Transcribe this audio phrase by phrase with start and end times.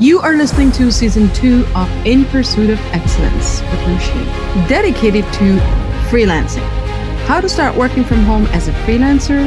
[0.00, 5.56] You are listening to season two of In Pursuit of Excellence with Nusheen, dedicated to
[6.10, 6.68] freelancing.
[7.26, 9.46] How to start working from home as a freelancer,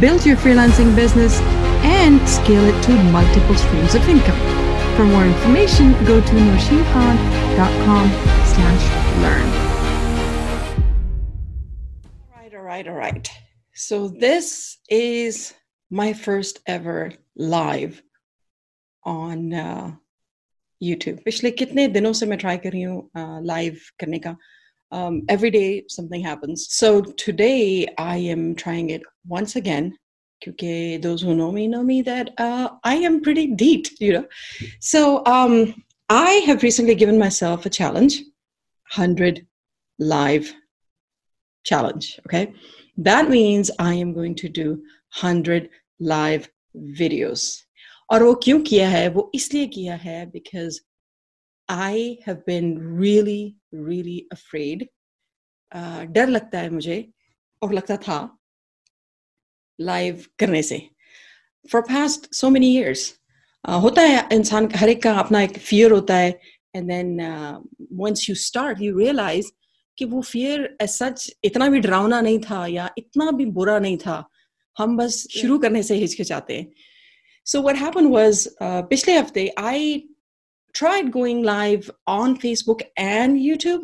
[0.00, 1.40] build your freelancing business,
[1.82, 4.38] and scale it to multiple streams of income.
[4.96, 8.08] For more information, go to nosheenkhan.com
[8.46, 8.84] slash
[9.20, 9.48] learn.
[12.30, 13.28] All right, all right, all right.
[13.74, 15.54] So this is
[15.90, 18.00] my first ever live
[19.07, 19.51] on
[20.83, 23.09] YouTube uh, पिछले कितने दिनों से मैं try कर रही हूँ
[23.45, 24.35] live uh, करने का
[24.93, 29.91] um, every day something happens so today i am trying it once again
[30.45, 34.25] because those who know me know me that uh, i am pretty deep you know
[34.79, 35.73] so um,
[36.09, 38.19] i have recently given myself a challenge
[38.95, 39.45] 100
[39.99, 40.53] live
[41.63, 42.53] challenge okay
[42.97, 44.71] that means i am going to do
[45.21, 47.63] 100 live videos
[48.10, 49.08] और वो क्यों किया है?
[49.08, 50.80] वो इसलिए किया है because
[51.68, 53.42] I have been really
[53.74, 54.86] really afraid
[56.12, 56.98] डर लगता है मुझे
[57.62, 58.18] और लगता था
[59.78, 60.82] लाइव करने से।
[61.72, 63.12] For past so many years
[63.64, 66.30] होता है इंसान हर एक का अपना एक फियर होता है
[66.76, 67.20] and then
[67.92, 69.50] once you start you realise
[69.98, 73.96] कि वो फियर एज सच इतना भी डरावना नहीं था या इतना भी बुरा नहीं
[73.98, 74.24] था।
[74.78, 76.66] हम बस शुरू करने से हिचकिचाते। हैं
[77.47, 80.03] So what happened was, uh, पिछले हफ्ते I
[80.73, 83.81] tried going live on Facebook and YouTube,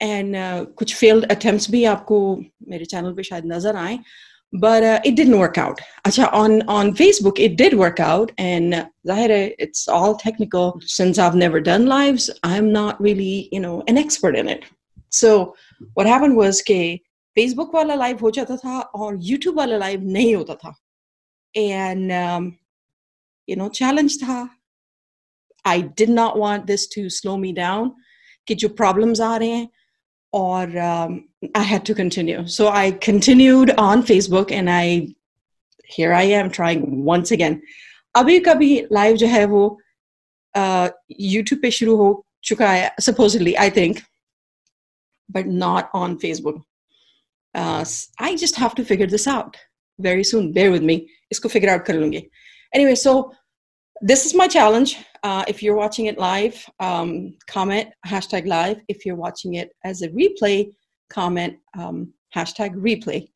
[0.00, 3.98] and uh, कुछ failed attempts भी आपको मेरे channel पे शायद नजर आए,
[4.52, 5.80] but uh, it didn't work out.
[6.06, 10.80] अच्छा on on Facebook it did work out, and uh, it's all technical.
[10.80, 14.64] Since I've never done lives, I'm not really you know an expert in it.
[15.10, 15.54] So
[15.94, 17.00] what happened was कि
[17.38, 20.74] Facebook वाला live हो जाता था और YouTube वाला live नहीं होता था,
[21.56, 22.56] and um,
[23.46, 24.38] you know challenge tha
[25.64, 27.92] i did not want this to slow me down
[28.46, 29.68] कि जो problems आ रहे हैं
[30.32, 31.20] और um,
[31.54, 32.46] I had to continue.
[32.46, 35.14] So I continued on Facebook and I
[35.84, 37.60] here I am trying once again.
[38.16, 39.78] अभी कभी live जो है वो
[40.56, 40.88] uh,
[41.20, 42.10] YouTube पे शुरू हो
[42.44, 44.02] चुका है supposedly I think
[45.28, 46.62] but not on Facebook.
[47.54, 47.84] Uh,
[48.18, 49.56] I just have to figure this out
[49.98, 50.52] very soon.
[50.52, 51.00] Bear with me.
[51.32, 52.22] इसको figure out कर लूँगी.
[52.74, 53.32] Anyway, so
[54.00, 54.96] this is my challenge.
[55.22, 58.80] Uh, if you're watching it live, um, comment hashtag live.
[58.88, 60.72] If you're watching it as a replay,
[61.10, 63.28] comment um, hashtag replay.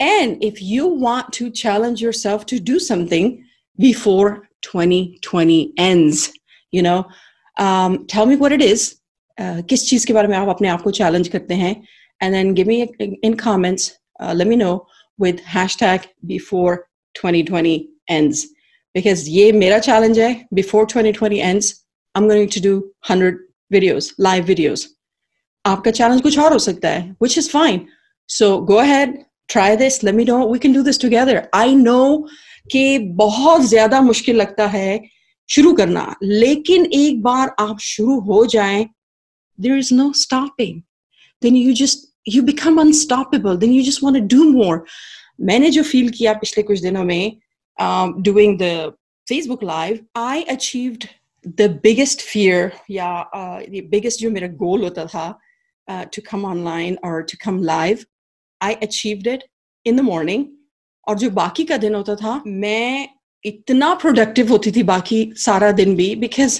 [0.00, 3.44] And if you want to challenge yourself to do something
[3.78, 6.32] before 2020 ends,
[6.72, 7.06] you know,
[7.58, 8.96] um, tell me what it is.
[9.38, 11.82] Uh, किस चीज के बारे में आप अपने आप को challenge करते हैं
[12.20, 12.82] and then give me
[13.22, 14.86] in comments uh, let me know
[15.18, 18.46] with hashtag before 2020 ends
[18.95, 21.71] because ye mera challenge hai before 2020 ends
[22.15, 22.73] i'm going to do
[23.07, 23.41] 100
[23.75, 24.87] videos live videos
[25.73, 27.79] aapka challenge kuch aur ho sakta hai which is fine
[28.39, 29.15] so go ahead
[29.55, 32.05] try this let me know we can do this together i know
[32.71, 35.01] कि बहुत ज़्यादा मुश्किल लगता है
[35.49, 38.85] शुरू करना लेकिन एक बार आप शुरू हो जाएँ
[39.59, 40.79] there is no stopping
[41.41, 44.79] then you just you become unstoppable then you just want to do more
[45.49, 47.37] मैंने जो फील किया पिछले कुछ दिनों में
[47.77, 48.93] um, doing the
[49.27, 51.09] Facebook Live, I achieved
[51.45, 55.35] the biggest fear, yeah, uh, the biggest जो मेरा goal होता था
[55.87, 58.05] uh, to come online or to come live.
[58.61, 59.43] I achieved it
[59.85, 60.45] in the morning.
[61.07, 63.07] और जो बाकी का दिन होता था मैं
[63.45, 66.59] इतना प्रोडक्टिव होती थी बाकी सारा दिन भी बिकॉज़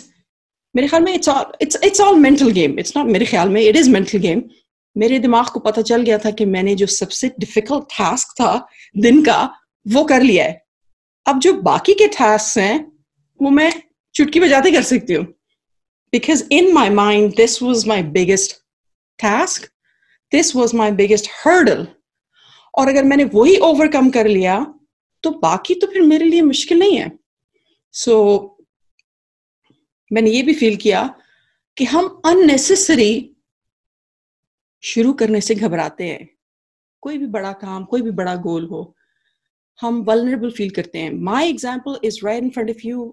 [0.75, 3.61] मेरे ख्याल में it's all it's it's all mental game it's not मेरे ख्याल में
[3.61, 4.43] इट इज़ मेंटल गेम
[4.95, 8.51] मेरे दिमाग को पता चल गया था कि मैंने जो सबसे डिफ़िकल्ट टास्क था
[8.97, 9.39] दिन का
[9.85, 10.64] वो कर लिया है
[11.25, 12.91] अब जो बाकी के टास्क हैं
[13.41, 13.71] वो मैं
[14.15, 15.25] चुटकी बजाते कर सकती हूँ।
[16.13, 18.55] Because in my mind this was my biggest
[19.19, 19.69] task
[20.31, 21.87] this was my biggest hurdle
[22.73, 24.75] और अगर मैंने वही ओवरकम कर लिया
[25.23, 27.11] तो बाकी तो फिर मेरे लिए मुश्किल नहीं है।
[27.93, 28.65] सो so,
[30.11, 31.03] मैंने ये भी फील किया
[31.77, 33.35] कि हम अननेसेसरी
[34.83, 36.27] शुरू करने से घबराते हैं।
[37.03, 38.94] कोई भी बड़ा काम कोई भी बड़ा गोल हो
[39.80, 43.06] हम वलनरेबल फील करते हैं my example is right in front of you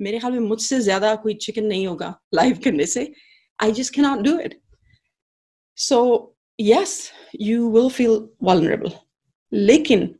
[0.00, 3.12] मेरे ख्याल में मुझसे ज्यादा कोई चिकन नहीं होगा लाइव करने से
[3.62, 4.60] I just can not do it
[5.78, 6.00] so
[6.60, 7.00] yes
[7.40, 8.92] you will feel vulnerable
[9.52, 10.14] लेकिन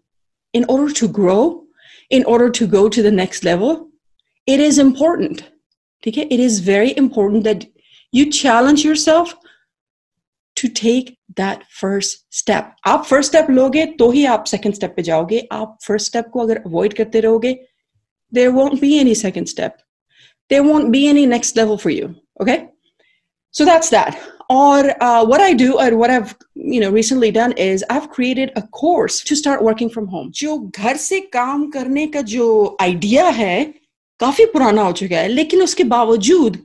[0.54, 1.64] in order to grow
[2.10, 3.90] in order to go to the next level
[4.48, 5.42] it is important
[6.02, 7.66] okay it is very important that
[8.12, 9.34] you challenge yourself
[10.63, 15.01] to take that first step आप first step लोगे तो ही आप second step पे
[15.11, 17.57] जाओगे आप first step को अगर avoid करते रहोगे
[18.33, 19.81] there won't be any second step
[20.49, 22.15] there won't be any next level for you.
[22.39, 22.69] Okay?
[23.51, 24.19] So that's that.
[24.49, 28.51] Or uh, what I do, or what I've you know recently done is I've created
[28.55, 30.31] a course to start working from home.
[30.31, 33.63] जो घर से काम करने का जो idea है
[34.19, 36.59] काफ़ी पुराना हो चुका है लेकिन उसके बावजूद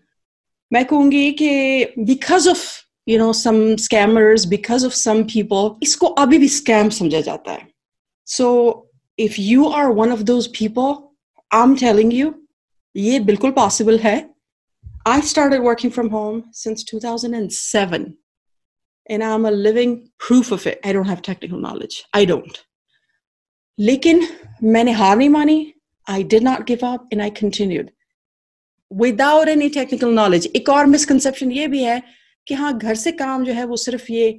[0.73, 2.59] मैं कहूँगी कि because of
[3.08, 7.68] you know some scammers, because of some people, इसको अभी भी scam समझा जाता है.
[8.26, 8.86] So
[9.18, 11.12] if you are one of those people,
[11.52, 12.34] I'm telling you,
[12.96, 14.30] ये बिल्कुल possible है.
[15.06, 18.16] I started working from home since 2007,
[19.10, 20.80] and I'm a living proof of it.
[20.84, 22.04] I don't have technical knowledge.
[22.14, 22.64] I don't.
[23.80, 24.24] Lekin
[24.64, 25.74] मैंने हार नहीं मानी.
[26.08, 27.92] I did not give up and I continued.
[28.90, 30.48] Without any technical knowledge.
[30.56, 32.02] एक और misconception ये भी है
[32.49, 34.39] कि हाँ घर से काम जो है वो सिर्फ़ ये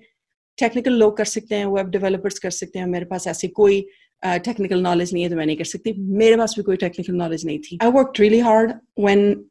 [0.58, 3.82] टेक्निकल लोग कर सकते हैं वेब डेवलपर्स कर सकते हैं। मेरे पास ऐसी कोई
[4.24, 7.14] टेक्निकल uh, नॉलेज नहीं है तो मैं नहीं कर सकती। मेरे पास भी कोई टेक्निकल
[7.14, 9.46] नॉलेज नहीं थी। I work really hard when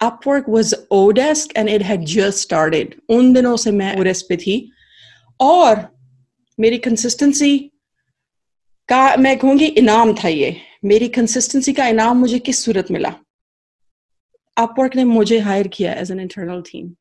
[0.00, 2.94] Upwork was Odesk and it had just started.
[3.08, 4.54] उन दिनों से मैं Odesk पे थी।
[5.40, 5.86] और
[6.58, 7.58] मेरी कंसिस्टेंसी
[8.88, 13.14] का मैं कहूँगी इनाम था ये। मेरी कंसिस्टेंसी का इनाम मुझे किस सूरत मिला?
[14.56, 16.92] अपवर्क ने मुझे हायर किया as an internal team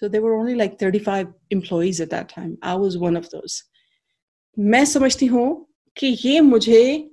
[0.00, 2.56] So there were only, like 35 employees at that time.
[2.62, 3.62] I was one of those.
[4.58, 5.66] मैं समझती हूँ
[5.96, 7.10] कि ये मुझे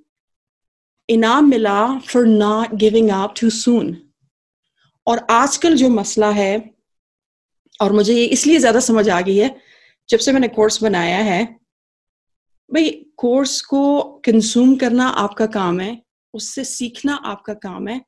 [1.10, 3.96] इनाम मिला for not giving up too soon.
[5.08, 6.74] और आजकल जो मसला है,
[7.82, 9.62] और मुझे ये इसलिए ज़्यादा समझ आ गई है,
[10.10, 11.60] जब से मैंने कोर्स बनाया है,
[12.74, 16.02] भाई कोर्स को कंज्यूम करना आपका काम है,
[16.34, 18.06] उससे सीखना आपका काम है,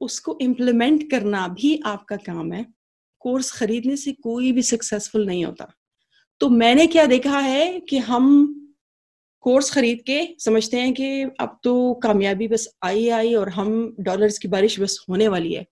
[0.00, 2.81] उसको इम्प्लीमेंट करना भी आपका काम है
[3.22, 5.72] कोर्स खरीदने से कोई भी सक्सेसफुल नहीं होता।
[6.40, 8.24] तो मैंने क्या देखा है कि हम
[9.44, 11.72] कोर्स खरीद के समझते हैं कि अब तो
[12.02, 15.66] कामयाबी बस आई आई और हम डॉलर्स की बारिश बस होने वाली है।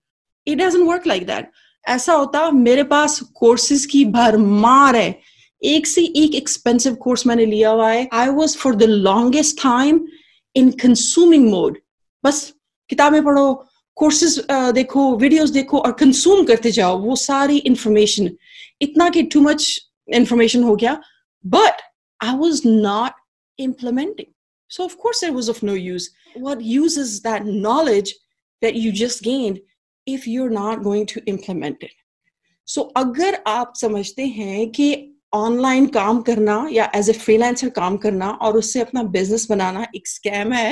[0.47, 1.51] It doesn't work like that
[1.85, 5.19] ऐसा होता, मेरे पास कोर्सेज की भरमार है।
[5.61, 10.05] एक से एक एक्सपेंसिव कोर्स मैंने लिया हुआ है। I was for the longest time
[10.55, 11.77] in consuming mode
[12.23, 12.53] बस
[12.89, 13.53] किताबें पढ़ो
[13.97, 18.29] कोर्सेज uh, देखो वीडियोस देखो और कंज्यूम करते जाओ वो सारी इंफॉर्मेशन
[18.81, 19.65] इतना कि टू मच
[20.15, 21.01] इंफॉर्मेशन हो गया
[21.45, 21.81] but
[22.23, 23.19] I was not
[23.59, 24.27] implementing.
[24.71, 26.09] So, of course, it was of no use.
[26.35, 28.13] What uses that knowledge
[28.61, 29.59] that you just gained
[30.07, 31.91] if you're not going to implement it
[32.67, 34.91] so agar aap samajhte hain ki
[35.33, 40.07] online काम करना या as a freelancer काम करना और उससे अपना business बनाना एक
[40.07, 40.71] scam है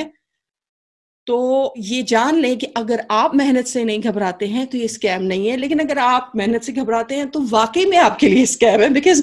[1.26, 5.22] तो ये जान लें कि अगर आप मेहनत से नहीं घबराते हैं तो ये स्कैम
[5.24, 8.80] नहीं है। लेकिन अगर आप मेहनत से घबराते हैं तो वाकई में आपके लिए स्कैम
[8.80, 9.22] है। बिकॉज़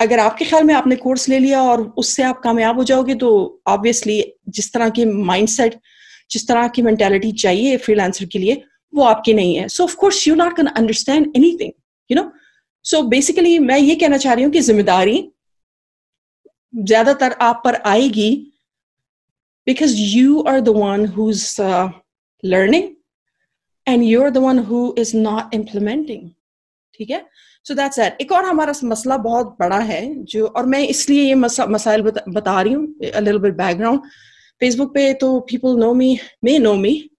[0.00, 3.30] अगर आपके ख्याल में आपने कोर्स ले लिया और उससे आप कामयाब हो जाओगे तो
[3.68, 5.80] ऑब्वियसली जिस तरह की माइंडसेट
[6.30, 8.62] जिस तरह की मेंटेलिटी चाहिए फ्रीलांसर के लिए,
[8.92, 11.72] वो आपकी नहीं है। So of course you not can understand anything
[12.10, 12.30] you know
[12.84, 15.16] so basically मैं ये कहना चाह रही हूँ कि ज़िम्मेदारी
[16.74, 18.30] ज़्यादातर आप पर आएगी
[19.66, 21.60] because you are the one who is
[22.44, 22.88] learning
[23.86, 26.28] and you are the one who is not implementing
[26.94, 27.24] ठीक है
[27.66, 31.34] सो दैट्स एट एक और हमारा मसला बहुत बड़ा है जो और मैं इसलिए ये
[31.34, 34.00] मसा, मसाइल बता, बता रही हूँ लिटिल बिट बैकग्राउंड
[34.60, 37.10] फेसबुक पे तो people know me may know me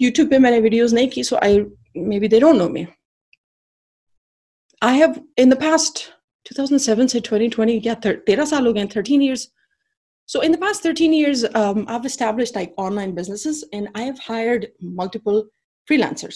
[0.00, 1.48] YouTube पे मैंने videos नहीं की so I
[2.10, 2.86] maybe they don't know me.
[4.82, 5.98] I have in the past
[6.46, 9.42] 2007 to 2020 yeah 13 साल हो गए 13 years.
[10.30, 14.18] So in the past 13 years um, I've established like online businesses and I have
[14.18, 15.42] hired multiple
[15.90, 16.34] freelancers.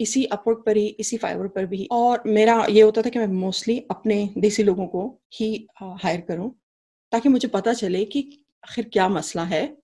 [0.00, 3.26] इसी Upwork पर ही इसी fibre पर भी। और मेरा ये होता था कि मैं
[3.26, 6.60] मोस्टली अपने देसी लोगों को ही हायर करूँ
[7.12, 9.76] ताकि मुझे पता चले कि आखिर क्या मसला है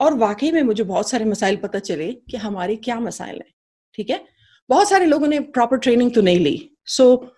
[0.00, 3.54] और वाकई में मुझे बहुत सारे मसाइल पता चले कि हमारे क्या मसाइल हैं
[3.94, 4.24] ठीक है?
[4.68, 7.34] बहुत सारे लोगों ने प्रॉपर ट्रेनिंग तो नहीं ली। So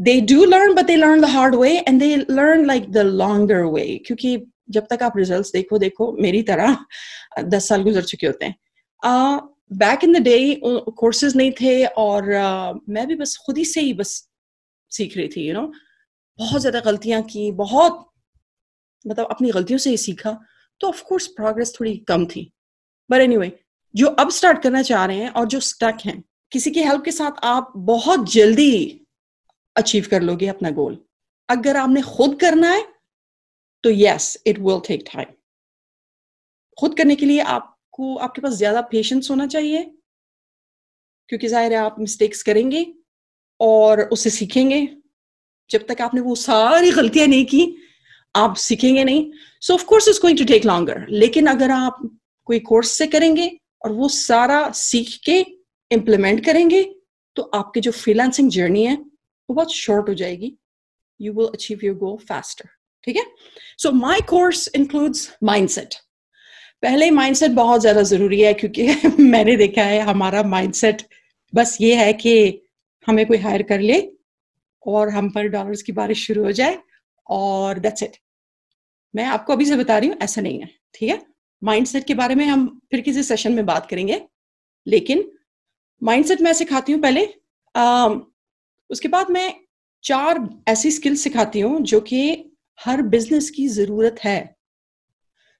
[0.00, 3.62] they do learn but they learn the hard way and they learn like the longer
[3.62, 6.76] way क्योंकि जब तक आप रिजल्ट्स देखो देखो मेरी तरह
[7.40, 8.54] दस साल गुजर चुके होते हैं।
[9.72, 13.80] Back in the day courses नहीं थे और uh, मैं भी बस खुद ही से
[13.80, 14.28] ही बस
[14.92, 15.78] सीख रही थी यू you नो know?
[16.38, 18.04] बहुत ज़्यादा गलतियाँ की बहुत
[19.06, 20.38] मतलब अपनी गलतियों से ही सीखा
[20.80, 22.50] तो ऑफकोर्स प्रोग्रेस थोड़ी कम थी।
[23.10, 23.50] बट एनी anyway,
[23.94, 27.10] जो अब स्टार्ट करना चाह रहे हैं और जो स्टक हैं किसी की हेल्प के
[27.10, 29.00] साथ आप बहुत जल्दी
[29.76, 30.98] अचीव कर लोगे अपना गोल
[31.48, 32.84] अगर आपने खुद करना है
[33.86, 35.34] तो yes it will take time
[36.78, 39.82] खुद करने के लिए आपको, आपके पास ज़्यादा पेशेंस होना चाहिए,
[41.28, 42.86] क्योंकि ज़ाहिर है आप मिस्टेक्स करेंगे
[43.60, 44.80] और उससे सीखेंगे।
[45.70, 47.76] जब तक आपने वो सारी गलतियाँ नहीं की,
[48.34, 49.30] आप सीखेंगे नहीं।
[49.62, 52.00] So of course is going to take longer लेकिन अगर आप
[52.48, 53.50] कोई कोर्स से करेंगे
[53.84, 55.38] और वो सारा सीख के
[55.90, 56.82] इम्प्लीमेंट करेंगे
[57.36, 60.56] तो आपकी जो फ्रीलांसिंग जर्नी है, वो बहुत शॉर्ट हो जाएगी।
[61.20, 62.68] You will achieve your goal faster
[63.06, 63.24] ठीक है?
[63.78, 65.94] So my course includes mindset
[66.82, 68.86] पहले माइंडसेट बहुत ज़्यादा ज़रूरी है क्योंकि
[69.22, 71.02] मैंने देखा है हमारा माइंडसेट
[71.54, 72.62] बस ये है कि
[73.08, 74.00] हमें कोई हायर कर ले
[74.86, 76.78] और हम पर डॉलर्स की बारिश शुरू हो जाए
[77.26, 78.16] और दैट्स इट
[79.14, 81.22] मैं आपको अभी से बता रही हूँ ऐसा नहीं है ठीक है?
[81.62, 84.20] माइंडसेट के बारे में हम फिर किसी सेशन में बात करेंगे
[84.86, 85.30] लेकिन
[86.02, 87.28] माइंडसेट मैं सिखाती हूँ पहले
[87.74, 88.08] आ,
[88.90, 89.52] उसके बाद मैं
[90.04, 92.45] चार ऐसी स्किल्स सिखाती हूँ जो कि
[92.78, 94.56] हर बिज़नेस की ज़रूरत है।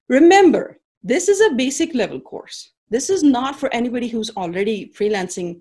[0.09, 4.83] Remember this is a basic level course this is not for anybody who is already
[4.95, 5.55] freelancing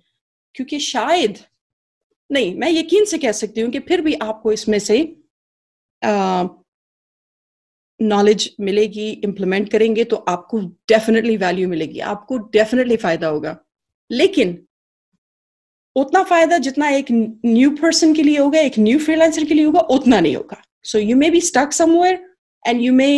[0.55, 1.39] क्योंकि शायद,
[2.31, 4.99] नहीं, मैं यकीन से कह सकती हूँ कि फिर भी आपको इसमें से
[8.01, 10.59] नॉलेज मिलेगी इम्प्लीमेंट करेंगे तो आपको
[10.89, 13.57] डेफिनेटली वैल्यू मिलेगी, आपको डेफिनेटली फ़ायदा होगा।
[14.11, 14.67] लेकिन,
[15.97, 19.81] उतना फ़ायदा जितना एक न्यू पर्सन के लिए होगा, एक न्यू फ्रीलांसर के लिए होगा,
[19.81, 22.25] उतना नहीं होगा। So you may be stuck somewhere
[22.69, 23.11] and you may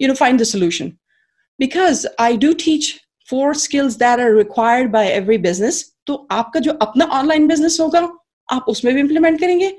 [0.00, 0.92] you know find the solution
[1.60, 2.94] because I do teach
[3.28, 8.00] four skills that are required by every business तो आपका जो अपना ऑनलाइन बिज़नेस होगा,
[8.48, 9.70] आप उसमें भी इम्प्लीमेंट करेंगे।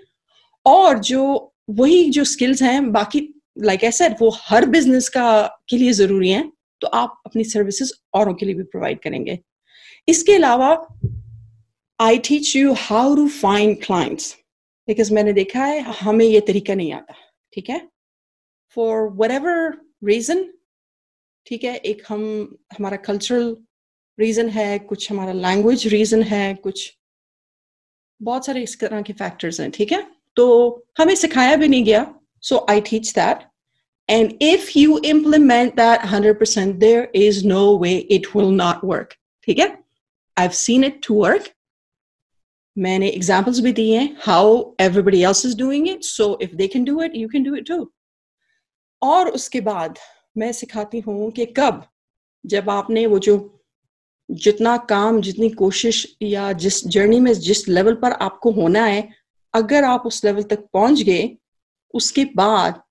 [0.65, 3.20] और जो वही जो स्किल्स हैं, बाकी
[3.58, 6.51] लाइक like सेड वो हर बिज़नेस का, के लिए ज़रूरी हैं।
[6.82, 9.38] तो आप अपनी सर्विसेज़ औरों के लिए भी प्रोवाइड करेंगे।
[10.08, 10.72] इसके अलावा
[12.00, 14.36] I teach you how to find clients
[14.88, 17.13] because मैंने देखा है, हमें ये तरीका नहीं आता।
[17.56, 17.80] ठीक है?
[18.78, 20.44] फॉर वट रीजन
[21.48, 23.56] ठीक है, एक हम, हमारा कल्चरल
[24.20, 26.92] रीजन है, कुछ हमारा लैंग्वेज रीजन है, कुछ
[28.22, 30.02] बहुत सारे इस तरह के फैक्टर्स हैं, ठीक है?
[30.36, 30.46] तो
[30.98, 32.06] हमें सिखाया भी नहीं गया
[32.44, 33.48] so I teach that
[34.10, 39.14] and if you implement that hundred percent there is no way it will not work
[39.48, 39.68] ठीक है?
[40.38, 41.50] I seen it to work
[42.77, 46.84] मैंने एग्जाम्पल्स भी दिए हैं how everybody else is doing it so if they can
[46.84, 47.91] do it you can do it too
[49.01, 49.98] और उसके बाद
[50.38, 51.84] मैं सिखाती हूँ कि कब,
[52.46, 53.62] जब आपने वो जो
[54.32, 59.10] जितना काम, जितनी कोशिश या जिस जर्नी में, जिस लेवल पर आपको होना है,
[59.53, 61.38] अगर आप उस लेवल तक पहुँच गए,
[61.94, 62.82] उसके बाद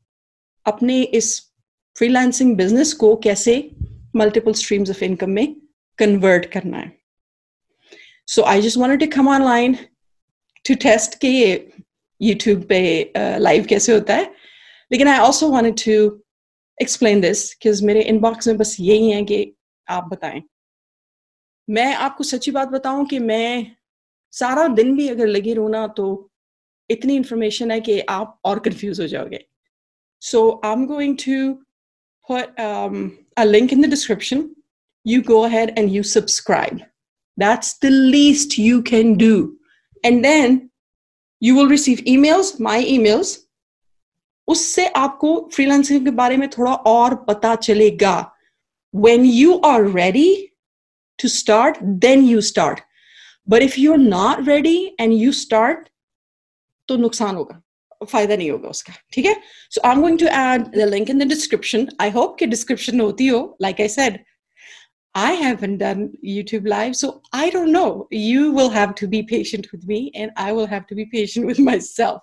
[0.67, 1.53] अपने इस
[1.97, 3.71] फ्रीलांसिंग बिज़नेस को कैसे
[4.17, 5.57] मल्टीपल स्ट्रीम्स ऑफ़ इनकम में
[5.99, 7.04] कन्वर्ट करना है।
[8.29, 9.75] So I just wanted to come online
[10.69, 11.73] to test के ये
[12.23, 14.35] यूट्यूब पे लाइव uh, कैसे होता है
[14.93, 16.25] लेकिन I also wanted to
[16.83, 19.57] explain this कि मेरे इनबॉक्स में बस यही है कि
[19.89, 20.43] आप बताएँ
[21.71, 23.77] मैं आपको सच्ची बात बताऊँ कि मैं
[24.33, 26.31] सारा दिन भी अगर लगी रहूँ ना तो
[26.91, 29.47] इतनी इंफॉर्मेशन है कि आप और कंफ्यूज हो जाओगे
[30.65, 31.65] I am going to
[32.29, 34.57] put um, a link in the description.
[35.07, 36.81] You go ahead and you subscribe.
[37.38, 39.58] That's the least you can do.
[40.04, 40.72] And then
[41.42, 43.38] you will receive emails, my emails.
[44.48, 48.16] उससे आपको freelancing के बारे में थोड़ा और पता चलेगा
[48.94, 50.54] when you are ready
[51.20, 52.82] to start, then you start.
[53.48, 55.90] But if you're not ready and you start,
[56.88, 57.62] तो नुकसान होगा
[58.06, 59.36] फायदा नहीं होगा उसका ठीक है
[59.72, 63.02] so I am going to add the link in the description I hope कि डिस्क्रिप्शन
[63.02, 64.20] होती हो like I said
[65.16, 68.08] I haven't done YouTube live, so I don't know.
[68.12, 71.46] You will have to be patient with me, and I will have to be patient
[71.52, 72.22] with myself.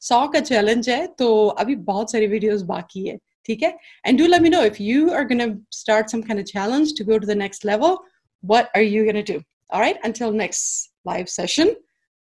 [0.00, 1.26] सौ का challenge है तो
[1.60, 5.08] अभी बहुत सारी videos बाकी है ठीक है and do let me know if you
[5.10, 5.46] are gonna
[5.76, 7.96] start some kind of challenge to go to the next level
[8.44, 9.42] what are you going to do?
[9.70, 11.74] All right, until next live session,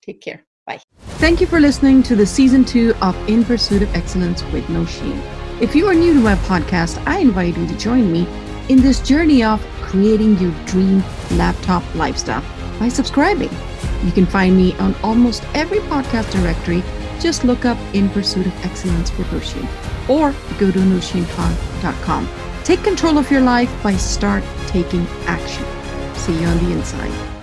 [0.05, 0.43] take care.
[0.67, 0.79] Bye.
[1.23, 5.21] Thank you for listening to the season two of In Pursuit of Excellence with Nosheen.
[5.61, 8.27] If you are new to my podcast, I invite you to join me
[8.68, 11.02] in this journey of creating your dream
[11.33, 12.44] laptop lifestyle
[12.78, 13.50] by subscribing.
[14.04, 16.83] You can find me on almost every podcast directory.
[17.21, 19.68] Just look up In Pursuit of Excellence with Nosheen
[20.09, 22.28] or go to nosheenkhan.com.
[22.64, 25.64] Take control of your life by start taking action.
[26.14, 27.33] See you on the inside.